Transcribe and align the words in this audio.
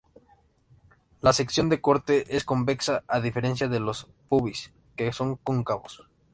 La 1.21 1.31
sección 1.31 1.69
de 1.69 1.79
corte 1.79 2.35
es 2.35 2.43
convexa, 2.43 3.03
a 3.07 3.19
diferencia 3.21 3.67
de 3.67 3.79
los 3.79 4.07
pubis, 4.29 4.73
que 4.95 5.13
son 5.13 5.35
cóncavos. 5.35 6.01